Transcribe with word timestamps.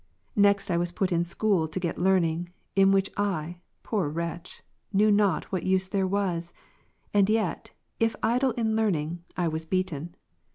Next 0.35 0.71
I 0.71 0.77
was 0.77 0.91
put 0.91 1.09
to 1.09 1.23
school 1.23 1.67
to 1.67 1.79
get 1.79 1.99
learning, 1.99 2.49
in 2.75 2.91
which 2.91 3.11
I 3.17 3.57
(poor 3.83 4.09
wretch) 4.09 4.63
knew 4.91 5.11
not 5.11 5.51
what 5.51 5.61
use 5.61 5.87
there 5.87 6.07
was; 6.07 6.53
and 7.13 7.29
yet, 7.29 7.69
if 7.99 8.15
idle 8.23 8.49
in 8.53 8.75
learning, 8.75 9.23
I 9.37 9.47
was 9.47 9.67
l)eaten. 9.67 10.15